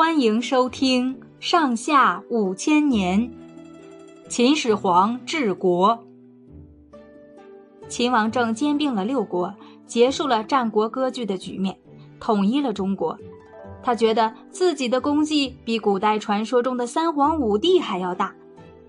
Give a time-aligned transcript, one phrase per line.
[0.00, 3.20] 欢迎收听《上下五千年》，
[4.30, 6.02] 秦始皇治国。
[7.86, 9.54] 秦王政兼并了六国，
[9.86, 11.76] 结束了战国割据的局面，
[12.18, 13.18] 统一了中国。
[13.82, 18.34] 他觉得自己的功绩比古代传说中的三皇五帝还要大，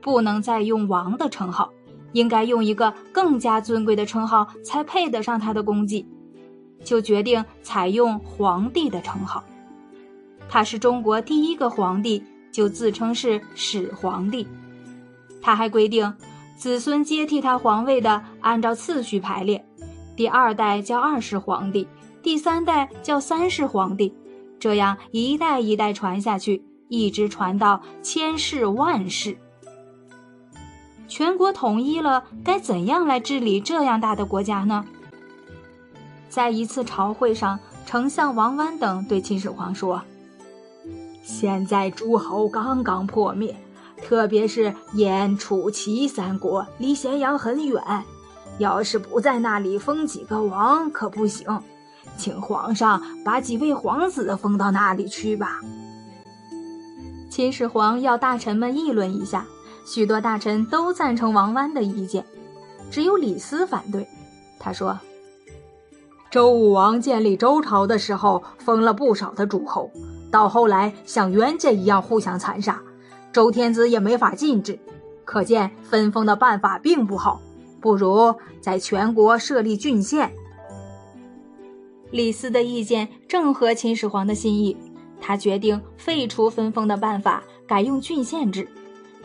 [0.00, 1.72] 不能再用王的称号，
[2.14, 6.04] 应该用一个更加尊贵的称号才配得上他的功绩，
[6.82, 9.44] 就决定采用皇帝的称号。
[10.48, 14.46] 他是中国第一个皇帝，就自称是始皇帝。
[15.42, 16.12] 他还规定，
[16.56, 19.64] 子孙接替他皇位的按照次序排列，
[20.16, 21.86] 第二代叫二世皇帝，
[22.22, 24.14] 第三代叫三世皇帝，
[24.58, 29.36] 这样一代一代传下去，一直传到千世万世。
[31.08, 34.84] 全国统一了，该怎样来治理这样大的国家呢？
[36.28, 40.02] 在一次朝会上，丞相王湾等对秦始皇说。
[41.26, 43.54] 现在诸侯刚刚破灭，
[44.00, 47.82] 特别是燕、楚、齐三国离咸阳很远，
[48.58, 51.60] 要是不在那里封几个王可不行，
[52.16, 55.60] 请皇上把几位皇子封到那里去吧。
[57.28, 59.44] 秦始皇要大臣们议论一下，
[59.84, 62.24] 许多大臣都赞成王湾的意见，
[62.88, 64.06] 只有李斯反对。
[64.60, 64.96] 他说
[66.30, 69.90] ：“周武王建立周朝的时候，封了不少的诸侯。”
[70.36, 72.78] 到后来像袁家一样互相残杀，
[73.32, 74.78] 周天子也没法禁止，
[75.24, 77.40] 可见分封的办法并不好，
[77.80, 80.30] 不如在全国设立郡县。
[82.10, 84.76] 李斯的意见正合秦始皇的心意，
[85.22, 88.68] 他决定废除分封的办法，改用郡县制，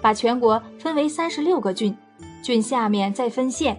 [0.02, 1.94] 把全国分为三十六个郡，
[2.42, 3.78] 郡下面再分县，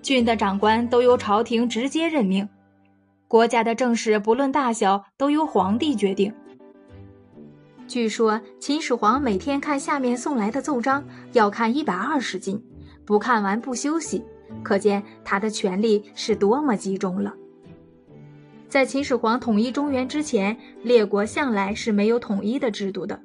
[0.00, 2.48] 郡的长官都由朝廷直接任命。
[3.30, 6.34] 国家的政事不论大小都由皇帝决定。
[7.86, 12.60] 据说秦始皇每天看下面送来的奏章要看一百二十斤，
[13.04, 14.24] 不看完不休息，
[14.64, 17.32] 可见他的权力是多么集中了。
[18.68, 23.20] 在秦始皇统一中原之前，列国向来是没有统一的制度的。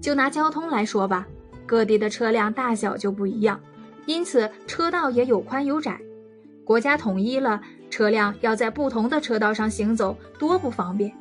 [0.00, 1.26] 就拿交通来说吧，
[1.66, 3.60] 各地的车辆大小就不一样，
[4.06, 6.00] 因此车道也有宽有窄。
[6.64, 7.60] 国家统一了。
[7.90, 11.12] 车辆要在不同的车道上行走，多不方便。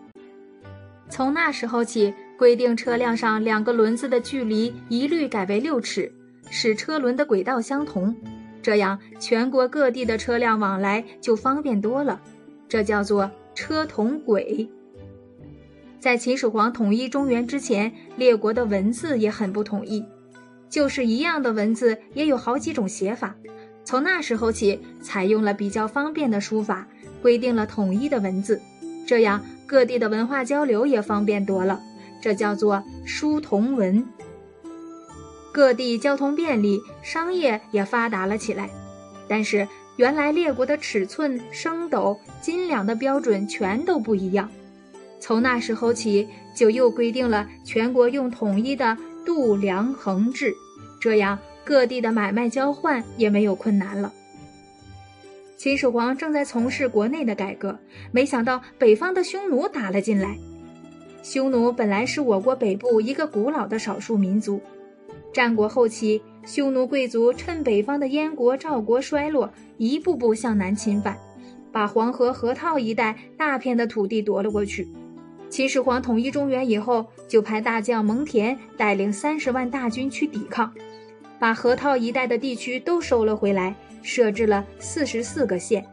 [1.10, 6.12] 从那时候起，规定车辆上两个轮子的距离一律改为六尺，
[6.50, 8.16] 使车轮的轨道相同，
[8.62, 12.22] 这样全国各地的车辆往来就方便多了。
[12.68, 14.70] 这叫做车同轨。
[16.00, 20.06] 在秦始皇统一中原之前，列国的文字也很不统一，
[20.70, 23.36] 就是一样的文字也有好几种写法。
[23.88, 26.86] 从那时候起，采用了比较方便的书法，
[27.22, 28.62] 规定了统一的文字，
[29.08, 31.80] 这样各地的文化交流也方便多了。
[32.22, 34.06] 这叫做书同文。
[35.54, 38.70] 各地交通便利，商业也发达了起来。
[39.26, 39.66] 但是
[39.96, 44.52] 原来列国的尺寸、升斗、斤两的标准全都不一样。
[45.22, 50.54] 从那时候起，就又规定了全国用统一的度量衡制，
[51.00, 51.40] 这样。
[51.68, 54.14] 各地的买卖交换也没有困难了。
[55.58, 57.78] 秦始皇正在从事国内的改革，
[58.10, 60.38] 没想到北方的匈奴打了进来。
[61.22, 64.62] 匈奴本来是我国北部一个古老的少数民族，
[65.34, 71.18] 战国后期，匈奴贵族趁北方的燕国、赵国衰落，一步步向南侵犯，
[71.70, 74.88] 把黄河河套一带大片的土地夺了过去。
[75.50, 80.74] 秦始皇统一中原以后，就派大将蒙恬带领三十万大军去抵抗。
[81.40, 85.86] 把河套一带的地区都收了回来，设置了四十四个县。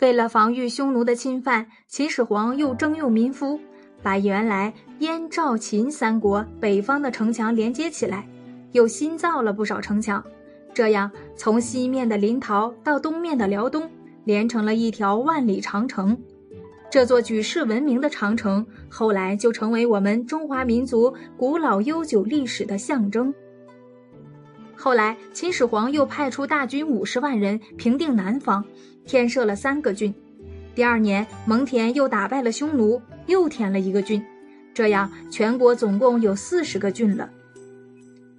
[0.00, 3.58] 为了防御匈奴的侵犯，秦始皇又征用民夫，
[4.02, 8.26] 把原来燕、赵、秦三国北方的城墙连接起来，
[8.72, 10.22] 又新造了不少城墙。
[10.74, 13.88] 这样，从西面的临洮到东面的辽东，
[14.24, 16.16] 连成了一条万里长城。
[16.90, 23.32] 这座举世闻名的长城，后来就成为我们中华民族古老悠久历史的象征。
[24.76, 28.64] 后来，秦始皇又派出大军五十万人平定南方，
[29.04, 30.14] 添设了三个郡。
[30.74, 34.22] 第二年，蒙恬又打败了匈奴，又添了一个郡。
[34.74, 37.30] 这样，全国总共有四十个郡了。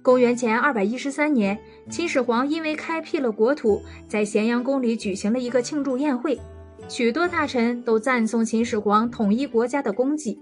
[0.00, 1.58] 公元前二百一十三年，
[1.90, 6.38] 秦始皇因为开辟了国土，在咸阳宫里举行了一个庆祝宴会，
[6.88, 10.38] 许多大臣都赞颂秦始皇统一国家的功绩。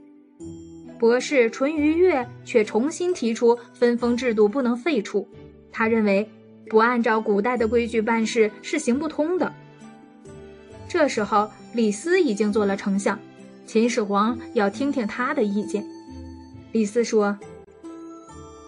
[0.99, 5.27] 博士淳于越却重新提出分封制度不能废除。
[5.77, 6.27] 他认为，
[6.71, 9.53] 不按照古代的规矩办事是行不通的。
[10.89, 13.19] 这时候，李斯已经做了丞相，
[13.67, 15.85] 秦始皇要听听他的意见。
[16.73, 17.37] 李斯说：“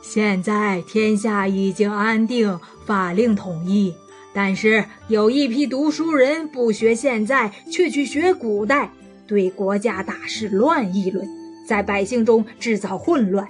[0.05, 3.95] 现在天下已经安定，法令统一，
[4.35, 8.91] 但是有一批读书人不学现在，却去学古代，
[9.27, 11.27] 对国家大事乱议论，
[11.67, 13.49] 在百姓中制造混乱。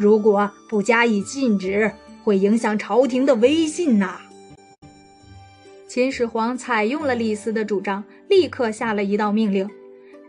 [0.00, 1.92] 如果不加以禁止，
[2.28, 4.20] 会影响朝廷的威信呐。”
[5.88, 9.66] 秦始皇采用了李斯的主张，立刻下了一道命令：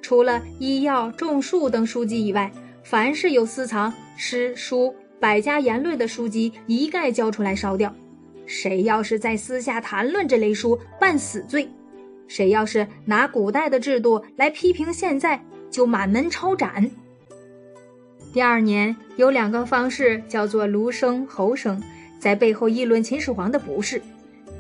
[0.02, 2.50] 除了医药、种树等书籍以外，
[2.84, 7.94] 凡是有私藏诗书、百家言论的书籍，一概交出来烧掉。
[8.46, 11.68] 谁要是在私下谈论这类书，办死罪；
[12.30, 16.90] 谁要是拿古代的制度来批评现在，就满门抄斩。
[18.32, 21.82] 第二年，有两个方士叫做卢生、侯生，
[22.20, 24.00] 在背后议论秦始皇的不是。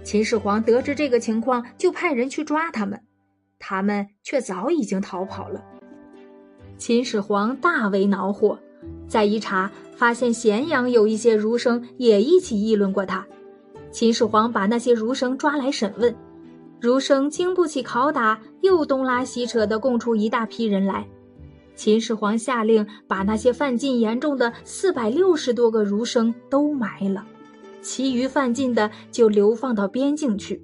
[0.04, 3.00] 秦始皇得知这个情况，就派人去抓他们，
[3.60, 5.64] 他们却早已经逃跑了。
[6.80, 8.58] 秦始皇大为恼火，
[9.08, 13.28] 再一查，发现咸阳有一些儒生也一起议论过他。
[13.92, 16.16] 秦始皇把那些儒生抓来审问，
[16.82, 21.06] 儒生经不起拷打，又东拉西扯地供出一大批人来。
[21.80, 27.26] 秦始皇下令把那些犯禁严重的四百六十多个儒生都埋了。
[27.82, 30.62] 其余犯禁的就流放到边境去，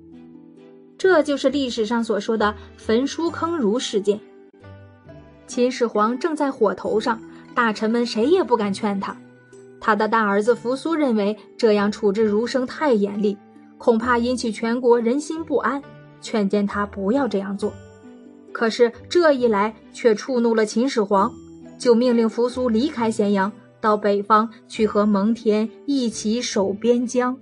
[0.97, 4.19] 这就是历史上所说的“焚书坑儒”事件。
[5.47, 7.17] 秦始皇正在火头上，
[7.53, 9.15] 大臣们谁也不敢劝他。
[9.79, 13.37] 他的大儿子扶苏认为这样处置儒生太严厉，
[13.77, 15.81] 恐怕引起全国人心不安，
[16.19, 17.71] 劝谏他不要这样做。
[18.55, 21.29] 可是这一来却触怒了秦始皇，
[21.77, 23.51] 就命令扶苏离开咸阳。
[23.81, 27.37] 到北方去和蒙恬一起守边疆。